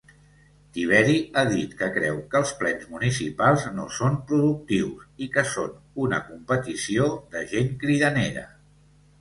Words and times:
Tiberi 0.75 1.17
ha 1.35 1.41
dit 1.49 1.75
que 1.81 1.89
creu 1.97 2.15
que 2.31 2.39
els 2.39 2.53
plens 2.61 2.87
municipals 2.95 3.67
no 3.77 3.85
són 3.99 4.17
"productius" 4.31 5.05
i 5.27 5.29
que 5.37 5.45
són 5.53 5.77
"una 6.07 6.23
competició 6.31 7.11
de 7.37 7.47
gent 7.55 7.73
cridanera". 7.85 8.49